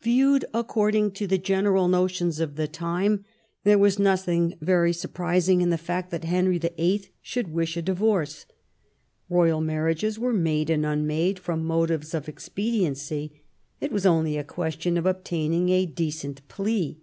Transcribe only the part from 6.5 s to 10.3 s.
VIII. should wish for a divorce. Eoyal marriages